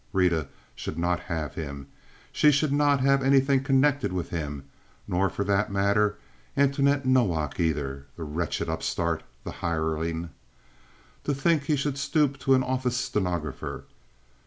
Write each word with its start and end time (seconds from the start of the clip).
Rita 0.13 0.47
should 0.73 0.97
not 0.97 1.19
have 1.29 1.53
him; 1.53 1.85
she 2.31 2.51
should 2.51 2.73
not 2.73 3.01
have 3.01 3.21
anything 3.21 3.63
connected 3.63 4.11
with 4.11 4.31
him, 4.31 4.63
nor, 5.07 5.29
for 5.29 5.43
that 5.43 5.71
matter, 5.71 6.17
Antoinette 6.57 7.05
Nowak, 7.05 7.59
either—the 7.59 8.23
wretched 8.23 8.67
upstart, 8.67 9.21
the 9.43 9.51
hireling. 9.61 10.31
To 11.25 11.35
think 11.35 11.65
he 11.65 11.75
should 11.75 11.99
stoop 11.99 12.39
to 12.39 12.55
an 12.55 12.63
office 12.63 12.97
stenographer! 12.97 13.83